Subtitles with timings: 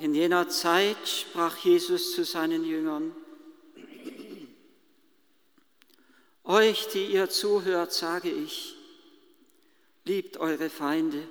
[0.00, 3.14] In jener Zeit sprach Jesus zu seinen Jüngern,
[6.42, 8.74] Euch, die ihr zuhört, sage ich,
[10.06, 11.28] liebt eure Feinde,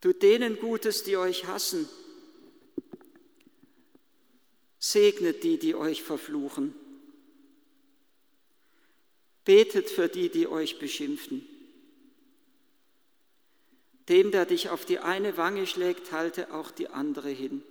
[0.00, 1.88] tut denen Gutes, die euch hassen,
[4.80, 6.74] segnet die, die euch verfluchen,
[9.44, 11.46] betet für die, die euch beschimpfen.
[14.08, 17.62] Dem, der dich auf die eine Wange schlägt, halte auch die andere hin.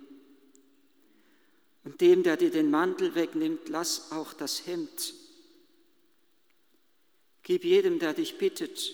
[1.83, 5.13] Und dem, der dir den Mantel wegnimmt, lass auch das Hemd.
[7.43, 8.93] Gib jedem, der dich bittet.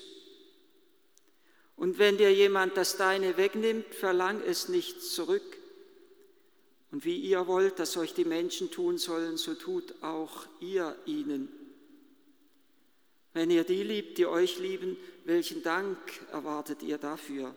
[1.75, 5.57] Und wenn dir jemand das Deine wegnimmt, verlang es nicht zurück.
[6.91, 11.66] Und wie ihr wollt, dass euch die Menschen tun sollen, so tut auch ihr ihnen.
[13.37, 15.95] Wenn ihr die liebt, die euch lieben, welchen Dank
[16.31, 17.53] erwartet ihr dafür?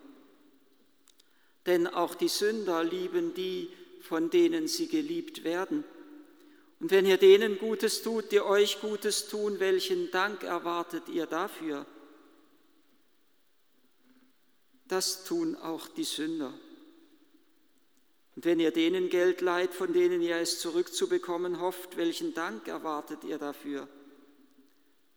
[1.64, 3.70] Denn auch die Sünder lieben die,
[4.02, 5.82] von denen sie geliebt werden.
[6.80, 11.86] Und wenn ihr denen Gutes tut, die euch Gutes tun, welchen Dank erwartet ihr dafür?
[14.86, 16.52] Das tun auch die Sünder.
[18.36, 23.24] Und wenn ihr denen Geld leiht, von denen ihr es zurückzubekommen hofft, welchen Dank erwartet
[23.24, 23.88] ihr dafür?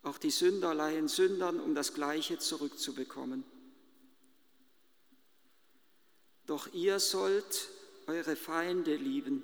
[0.03, 3.45] Auch die Sünder leihen Sündern, um das Gleiche zurückzubekommen.
[6.45, 7.69] Doch ihr sollt
[8.07, 9.43] eure Feinde lieben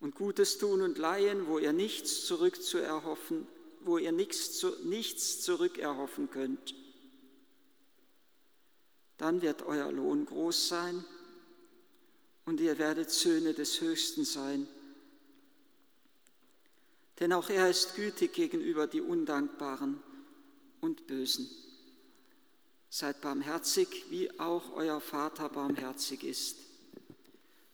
[0.00, 3.46] und Gutes tun und leihen, wo ihr nichts zurückzuerhoffen,
[3.82, 6.74] wo ihr nichts, nichts zurückerhoffen könnt.
[9.18, 11.04] Dann wird euer Lohn groß sein
[12.46, 14.66] und ihr werdet Söhne des Höchsten sein
[17.22, 20.02] denn auch er ist gütig gegenüber die Undankbaren
[20.80, 21.48] und Bösen.
[22.90, 26.56] Seid barmherzig, wie auch euer Vater barmherzig ist.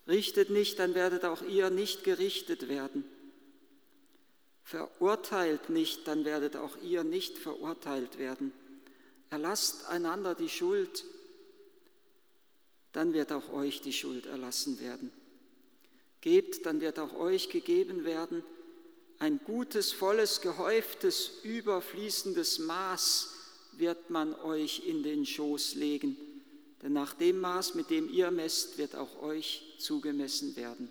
[0.07, 3.05] Richtet nicht, dann werdet auch ihr nicht gerichtet werden.
[4.65, 8.53] Verurteilt nicht, dann werdet auch ihr nicht verurteilt werden.
[9.31, 11.07] Erlasst einander die Schuld,
[12.93, 15.11] dann wird auch euch die Schuld erlassen werden.
[16.21, 18.45] Gebt, dann wird auch euch gegeben werden
[19.19, 23.35] ein gutes, volles, gehäuftes, überfließendes Maß
[23.73, 26.17] wird man euch in den Schoß legen,
[26.83, 30.91] denn nach dem Maß, mit dem ihr messt, wird auch euch zugemessen werden.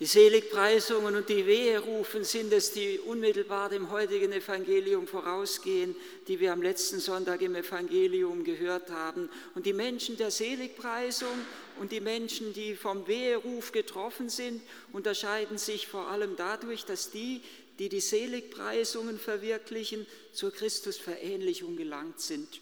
[0.00, 5.94] Die Seligpreisungen und die Weherufen sind es, die unmittelbar dem heutigen Evangelium vorausgehen,
[6.26, 9.30] die wir am letzten Sonntag im Evangelium gehört haben.
[9.54, 11.38] Und die Menschen der Seligpreisung
[11.78, 14.62] und die Menschen, die vom Weheruf getroffen sind,
[14.92, 17.40] unterscheiden sich vor allem dadurch, dass die,
[17.78, 22.60] die die Seligpreisungen verwirklichen, zur Christusverähnlichung gelangt sind.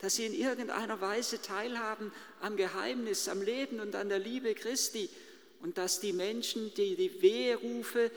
[0.00, 2.10] Dass sie in irgendeiner Weise teilhaben
[2.40, 5.08] am Geheimnis, am Leben und an der Liebe Christi
[5.64, 8.10] und dass die Menschen, die die Weherufe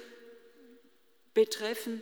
[1.34, 2.02] betreffen,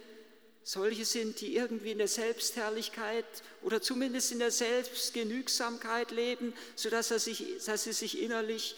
[0.63, 3.25] solche sind, die irgendwie in der Selbstherrlichkeit
[3.61, 8.75] oder zumindest in der Selbstgenügsamkeit leben, sodass er sich, dass sie sich innerlich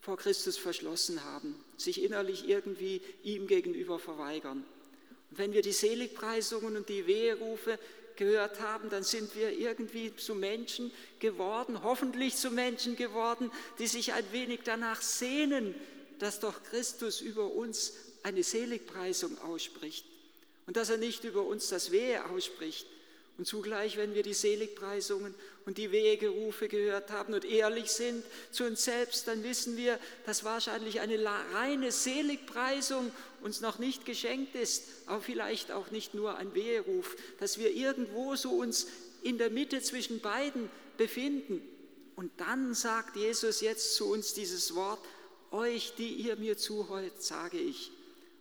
[0.00, 4.64] vor Christus verschlossen haben, sich innerlich irgendwie ihm gegenüber verweigern.
[5.30, 7.78] Und wenn wir die Seligpreisungen und die Weherufe
[8.16, 14.12] gehört haben, dann sind wir irgendwie zu Menschen geworden, hoffentlich zu Menschen geworden, die sich
[14.12, 15.74] ein wenig danach sehnen,
[16.18, 17.92] dass doch Christus über uns
[18.22, 20.04] eine Seligpreisung ausspricht
[20.66, 22.86] und dass er nicht über uns das Wehe ausspricht.
[23.36, 25.34] Und zugleich, wenn wir die Seligpreisungen
[25.66, 30.44] und die Wehegerufe gehört haben und ehrlich sind zu uns selbst, dann wissen wir, dass
[30.44, 31.18] wahrscheinlich eine
[31.52, 33.10] reine Seligpreisung
[33.44, 38.34] uns noch nicht geschenkt ist, aber vielleicht auch nicht nur ein Weheruf, dass wir irgendwo
[38.36, 38.86] so uns
[39.22, 41.60] in der Mitte zwischen beiden befinden.
[42.16, 45.00] Und dann sagt Jesus jetzt zu uns dieses Wort,
[45.50, 47.92] euch, die ihr mir zuhört, sage ich,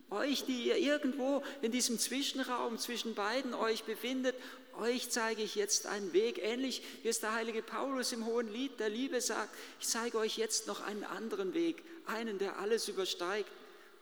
[0.09, 4.35] euch, die ihr irgendwo in diesem Zwischenraum zwischen beiden euch befindet,
[4.79, 8.79] euch zeige ich jetzt einen Weg, ähnlich wie es der heilige Paulus im Hohen Lied
[8.79, 13.49] der Liebe sagt, ich zeige euch jetzt noch einen anderen Weg, einen, der alles übersteigt.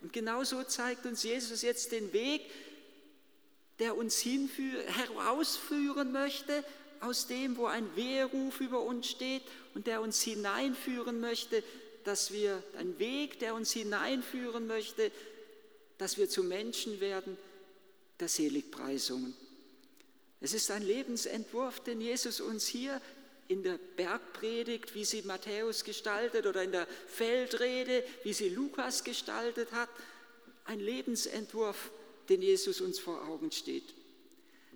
[0.02, 2.42] Und genauso zeigt uns Jesus jetzt den Weg,
[3.80, 6.64] der uns hinführ, herausführen möchte
[7.00, 9.44] aus dem, wo ein Wehruf über uns steht
[9.74, 11.64] und der uns hineinführen möchte,
[12.04, 15.12] dass wir, ein Weg, der uns hineinführen möchte,
[15.98, 17.38] dass wir zu Menschen werden
[18.20, 19.36] der Seligpreisungen.
[20.40, 23.00] Es ist ein Lebensentwurf, den Jesus uns hier
[23.52, 29.74] in der Bergpredigt, wie sie Matthäus gestaltet, oder in der Feldrede, wie sie Lukas gestaltet
[29.74, 29.90] hat,
[30.64, 31.92] ein Lebensentwurf,
[32.30, 33.94] den Jesus uns vor Augen steht.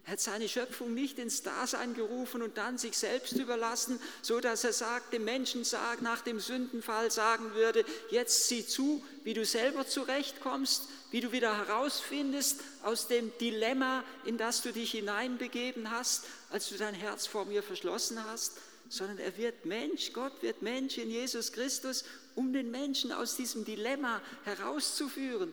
[0.05, 4.63] Er hat seine Schöpfung nicht ins Dasein gerufen und dann sich selbst überlassen, so dass
[4.63, 9.43] er sagt, dem Menschen sagt, nach dem Sündenfall sagen würde, jetzt sieh zu, wie du
[9.43, 16.25] selber zurechtkommst, wie du wieder herausfindest aus dem Dilemma, in das du dich hineinbegeben hast,
[16.51, 18.53] als du dein Herz vor mir verschlossen hast,
[18.89, 22.03] sondern er wird Mensch, Gott wird Mensch in Jesus Christus,
[22.35, 25.51] um den Menschen aus diesem Dilemma herauszuführen.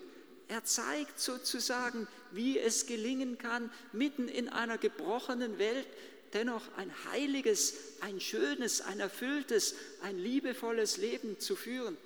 [0.53, 5.87] Er zeigt sozusagen, wie es gelingen kann, mitten in einer gebrochenen Welt
[6.35, 7.73] dennoch ein heiliges,
[8.03, 11.97] ein schönes, ein erfülltes, ein liebevolles Leben zu führen.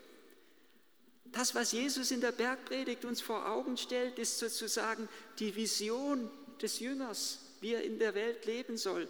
[1.25, 5.09] Das, was Jesus in der Bergpredigt uns vor Augen stellt, ist sozusagen
[5.41, 6.31] die Vision
[6.63, 9.09] des Jüngers, wie er in der Welt leben soll.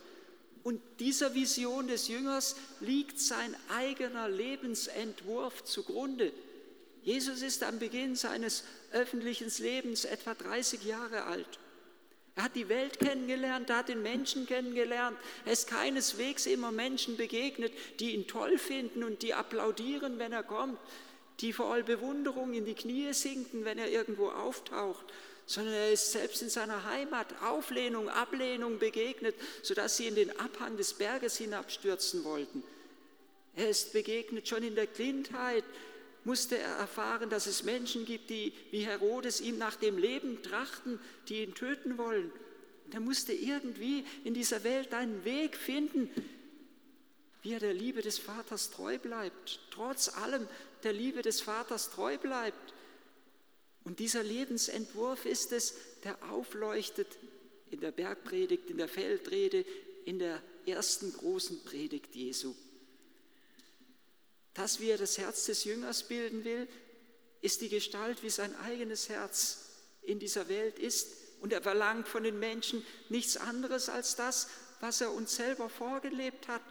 [0.62, 6.32] Und dieser Vision des Jüngers liegt sein eigener Lebensentwurf zugrunde.
[7.06, 11.60] Jesus ist am Beginn seines öffentlichen Lebens etwa 30 Jahre alt.
[12.34, 15.16] Er hat die Welt kennengelernt, er hat den Menschen kennengelernt.
[15.44, 20.42] Er ist keineswegs immer Menschen begegnet, die ihn toll finden und die applaudieren, wenn er
[20.42, 20.80] kommt,
[21.38, 25.06] die voll Bewunderung in die Knie sinken, wenn er irgendwo auftaucht,
[25.46, 30.76] sondern er ist selbst in seiner Heimat Auflehnung, Ablehnung begegnet, sodass sie in den Abhang
[30.76, 32.64] des Berges hinabstürzen wollten.
[33.54, 35.62] Er ist begegnet schon in der Kindheit,
[36.26, 40.99] musste er erfahren, dass es Menschen gibt, die wie Herodes ihm nach dem Leben trachten,
[41.28, 42.32] die ihn töten wollen.
[42.84, 46.11] Und er musste irgendwie in dieser Welt einen Weg finden,
[47.43, 50.49] wie er der Liebe des Vaters treu bleibt, trotz allem
[50.82, 52.75] der Liebe des Vaters treu bleibt.
[53.84, 57.06] Und dieser Lebensentwurf ist es, der aufleuchtet
[57.70, 59.64] in der Bergpredigt, in der Feldrede,
[60.05, 62.52] in der ersten großen Predigt Jesu.
[64.56, 66.66] Das, wie er das Herz des Jüngers bilden will,
[67.42, 69.66] ist die Gestalt, wie sein eigenes Herz
[70.02, 71.08] in dieser Welt ist.
[71.40, 74.48] Und er verlangt von den Menschen nichts anderes als das,
[74.80, 76.62] was er uns selber vorgelebt hat.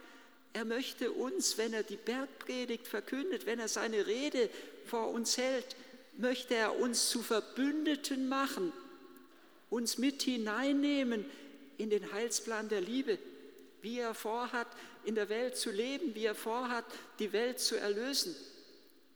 [0.52, 4.50] Er möchte uns, wenn er die Bergpredigt verkündet, wenn er seine Rede
[4.84, 5.76] vor uns hält,
[6.18, 8.72] möchte er uns zu Verbündeten machen,
[9.70, 11.24] uns mit hineinnehmen
[11.78, 13.18] in den Heilsplan der Liebe,
[13.86, 14.66] wie er vorhat,
[15.04, 16.84] in der Welt zu leben, wie er vorhat,
[17.20, 18.34] die Welt zu erlösen.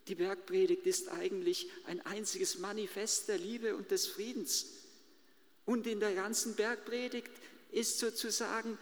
[0.07, 4.67] Die Bergpredigt ist eigentlich ein einziges Manifest der Liebe und des Friedens.
[5.67, 7.33] Und in der ganzen Bergpredigt
[7.73, 8.79] ist sozusagen,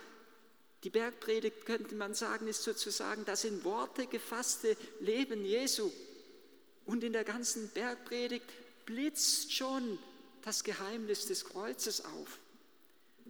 [0.85, 5.91] die Bergpredigt könnte man sagen, ist sozusagen das in Worte gefasste Leben Jesu.
[6.85, 8.45] Und in der ganzen Bergpredigt
[8.85, 9.99] blitzt schon
[10.43, 12.39] das Geheimnis des Kreuzes auf.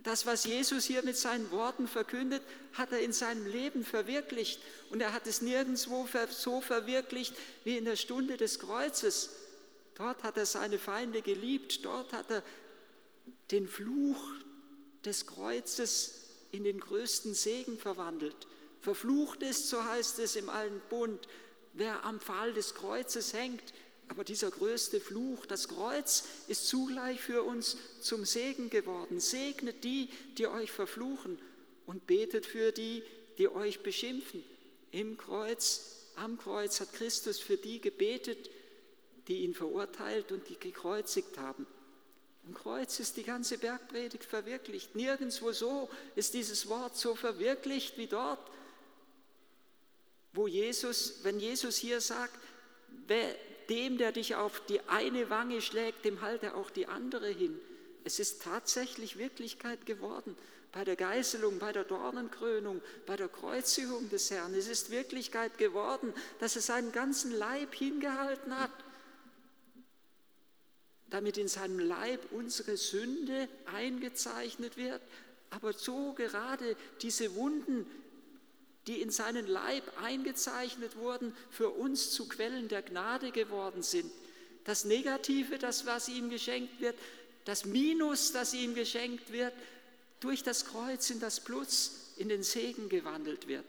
[0.02, 2.42] Das, was Jesus hier mit seinen Worten verkündet,
[2.74, 4.60] hat er in seinem Leben verwirklicht.
[4.90, 7.34] Und er hat es nirgendwo so verwirklicht
[7.64, 9.30] wie in der Stunde des Kreuzes.
[9.94, 11.84] Dort hat er seine Feinde geliebt.
[11.84, 12.42] Dort hat er
[13.50, 14.22] den Fluch
[15.04, 16.14] des Kreuzes
[16.52, 18.46] in den größten Segen verwandelt.
[18.80, 21.28] Verflucht ist, so heißt es im Alten Bund,
[21.72, 23.72] wer am Pfahl des Kreuzes hängt.
[24.08, 29.20] Aber dieser größte Fluch, das Kreuz, ist zugleich für uns zum Segen geworden.
[29.20, 30.08] Segnet die,
[30.38, 31.38] die euch verfluchen
[31.86, 33.02] und betet für die,
[33.36, 34.42] die euch beschimpfen.
[34.90, 38.50] Im Kreuz, am Kreuz hat Christus für die gebetet,
[39.28, 41.66] die ihn verurteilt und die gekreuzigt haben.
[42.46, 44.94] Im Kreuz ist die ganze Bergpredigt verwirklicht.
[44.94, 48.40] Nirgendwo so ist dieses Wort so verwirklicht wie dort,
[50.32, 52.38] wo Jesus, wenn Jesus hier sagt,
[53.06, 53.34] wer,
[53.68, 57.58] dem, der dich auf die eine Wange schlägt, dem halte auch die andere hin.
[58.04, 60.36] Es ist tatsächlich Wirklichkeit geworden
[60.72, 64.54] bei der Geißelung, bei der Dornenkrönung, bei der Kreuzigung des Herrn.
[64.54, 68.70] Es ist Wirklichkeit geworden, dass er seinen ganzen Leib hingehalten hat,
[71.10, 75.00] damit in seinem Leib unsere Sünde eingezeichnet wird,
[75.50, 77.86] aber so gerade diese Wunden,
[78.88, 84.10] die in seinen Leib eingezeichnet wurden, für uns zu Quellen der Gnade geworden sind.
[84.64, 86.96] Das Negative, das was ihm geschenkt wird,
[87.44, 89.52] das Minus, das ihm geschenkt wird,
[90.20, 93.64] durch das Kreuz in das Plus, in den Segen gewandelt wird.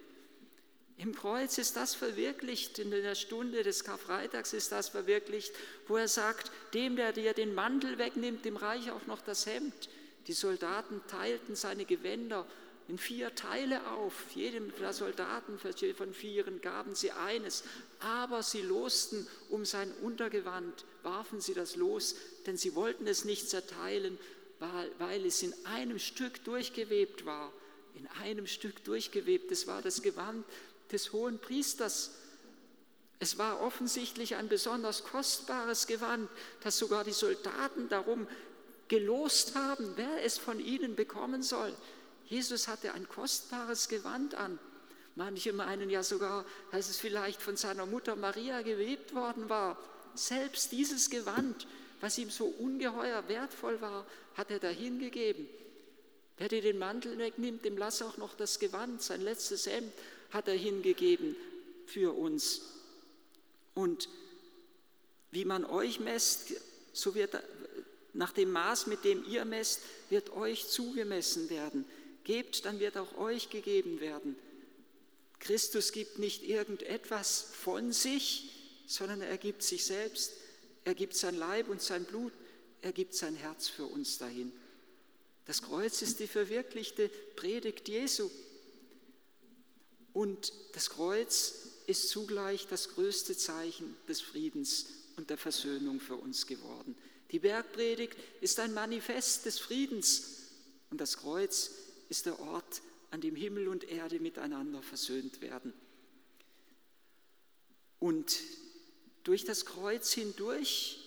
[0.98, 5.54] Im Kreuz ist das verwirklicht, in der Stunde des Karfreitags ist das verwirklicht,
[5.88, 9.90] wo er sagt, dem, der dir den Mantel wegnimmt, dem reich auch noch das Hemd.
[10.28, 12.46] Die Soldaten teilten seine Gewänder
[12.89, 14.13] in vier Teile auf.
[14.34, 17.63] Jedem der Soldaten von vieren gaben sie eines,
[18.00, 22.15] aber sie losten um sein Untergewand, warfen sie das los,
[22.48, 24.17] denn sie wollten es nicht zerteilen,
[24.98, 27.53] weil, es in einem Stück durchgewebt war.
[27.93, 29.51] In einem Stück durchgewebt.
[29.51, 30.46] Es war das Gewand
[30.91, 32.12] des hohen Priesters.
[33.19, 36.29] Es war offensichtlich ein besonders kostbares Gewand,
[36.62, 38.27] das sogar die Soldaten darum
[38.88, 41.74] gelost haben, wer es von ihnen bekommen soll.
[42.29, 44.59] Jesus hatte ein kostbares Gewand an.
[45.15, 49.77] Manche meinen ja sogar, dass es vielleicht von seiner Mutter Maria gewebt worden war.
[50.13, 51.67] Selbst dieses Gewand,
[52.01, 54.05] was ihm so ungeheuer wertvoll war,
[54.36, 55.48] hat er dahingegeben.
[56.38, 59.91] Wer dir den Mantel wegnimmt, dem lass auch noch das Gewand, sein letztes Hemd
[60.29, 61.36] hat er hingegeben
[61.88, 62.62] für uns.
[63.74, 64.07] Und
[65.31, 66.53] wie man euch messt,
[66.93, 67.41] so wird
[68.13, 71.86] nach dem Maß, mit dem ihr messt, wird euch zugemessen werden.
[72.24, 74.36] Gebt, dann wird auch euch gegeben werden.
[75.40, 78.52] Christus gibt nicht irgendetwas von sich,
[78.88, 80.34] sondern er gibt sich selbst.
[80.84, 82.34] Er gibt sein Leib und sein Blut.
[82.82, 84.52] Er gibt sein Herz für uns dahin.
[85.46, 88.30] Das Kreuz ist die verwirklichte Predigt Jesu.
[90.14, 91.54] Und das Kreuz
[91.88, 96.96] ist zugleich das größte Zeichen des Friedens und der Versöhnung für uns geworden.
[97.32, 100.24] Die Bergpredigt ist ein Manifest des Friedens
[100.90, 101.72] und das Kreuz
[102.10, 105.74] ist der Ort, an dem Himmel und Erde miteinander versöhnt werden.
[108.00, 108.39] Und
[109.24, 111.00] durch das Kreuz hindurch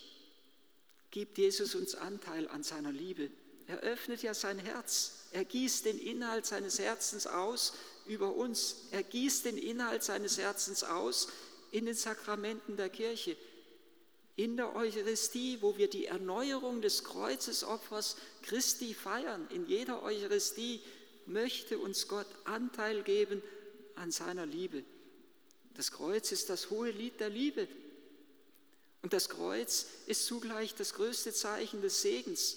[1.10, 3.30] gibt Jesus uns Anteil an seiner Liebe.
[3.66, 5.28] Er öffnet ja sein Herz.
[5.30, 7.74] Er gießt den Inhalt seines Herzens aus
[8.06, 8.88] über uns.
[8.90, 11.28] Er gießt den Inhalt seines Herzens aus
[11.70, 13.36] in den Sakramenten der Kirche
[14.36, 20.80] in der Eucharistie, wo wir die Erneuerung des Kreuzesopfers Christi feiern, in jeder Eucharistie
[21.26, 23.42] möchte uns Gott Anteil geben
[23.94, 24.82] an seiner Liebe.
[25.74, 27.68] Das Kreuz ist das hohe Lied der Liebe.
[29.02, 32.56] Und das Kreuz ist zugleich das größte Zeichen des Segens.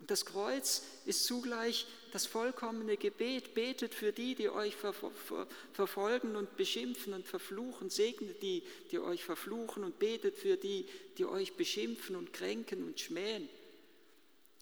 [0.00, 1.86] Und das Kreuz ist zugleich
[2.16, 3.52] das vollkommene Gebet.
[3.52, 7.90] Betet für die, die euch ver ver verfolgen und beschimpfen und verfluchen.
[7.90, 10.86] Segnet die, die euch verfluchen und betet für die,
[11.18, 13.50] die euch beschimpfen und kränken und schmähen.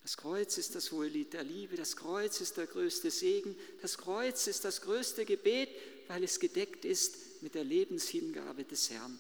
[0.02, 3.99] Das Kreuz ist das hohe Lied der Liebe, das Kreuz ist der größte Segen, das
[3.99, 5.68] Kreuz ist das größte Gebet,
[6.08, 9.16] weil es gedeckt ist mit der Lebenshingabe des Herrn.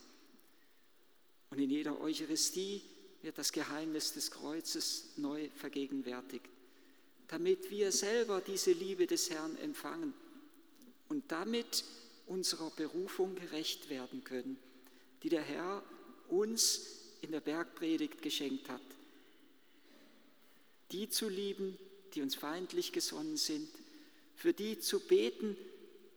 [1.50, 2.82] Und in jeder Eucharistie
[3.22, 6.46] wird das Geheimnis des Kreuzes neu vergegenwärtigt,
[7.34, 10.14] damit wir selber diese Liebe des Herrn empfangen
[11.08, 11.82] und damit
[12.28, 14.56] unserer Berufung gerecht werden können,
[15.24, 15.82] die der Herr
[16.28, 16.82] uns
[17.22, 18.80] in der Bergpredigt geschenkt hat.
[20.92, 21.76] Die zu lieben,
[22.14, 23.68] die uns feindlich gesonnen sind,
[24.36, 25.56] für die zu beten,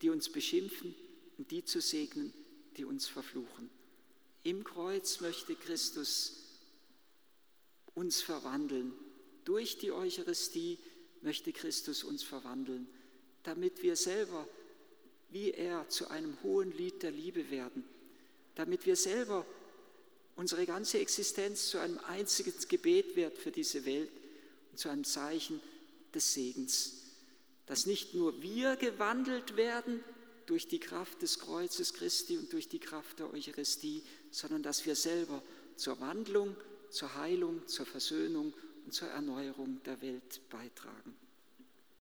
[0.04, 0.94] die uns beschimpfen
[1.40, 2.32] und die zu segnen,
[2.78, 3.72] die uns verfluchen.
[4.44, 6.44] Im Kreuz möchte Christus
[7.96, 8.94] uns verwandeln.
[9.46, 10.78] Durch die Eucharistie
[11.22, 12.88] möchte Christus uns verwandeln,
[13.44, 14.48] damit wir selber
[15.30, 17.84] wie er zu einem hohen Lied der Liebe werden,
[18.56, 19.46] damit wir selber
[20.36, 24.12] unsere ganze Existenz zu einem einzigen Gebet wird für diese Welt
[24.72, 25.60] und zu einem Zeichen
[26.14, 27.04] des Segens,
[27.66, 30.02] dass nicht nur wir gewandelt werden
[30.46, 34.96] durch die Kraft des Kreuzes Christi und durch die Kraft der Eucharistie, sondern dass wir
[34.96, 35.44] selber
[35.76, 36.56] zur Wandlung
[36.90, 38.54] zur Heilung, zur Versöhnung
[38.92, 41.16] zur Erneuerung der Welt beitragen.